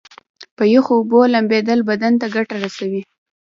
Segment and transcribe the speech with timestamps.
[0.57, 3.01] په یخو اوبو لمبیدل بدن ته ګټه رسوي.